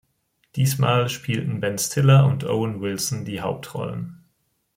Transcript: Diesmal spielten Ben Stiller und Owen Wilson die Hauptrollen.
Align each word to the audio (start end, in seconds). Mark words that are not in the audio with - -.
Diesmal 0.55 1.09
spielten 1.09 1.59
Ben 1.59 1.77
Stiller 1.77 2.25
und 2.25 2.43
Owen 2.43 2.81
Wilson 2.81 3.23
die 3.23 3.41
Hauptrollen. 3.41 4.23